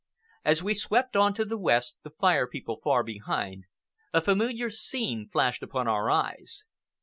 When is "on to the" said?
1.15-1.59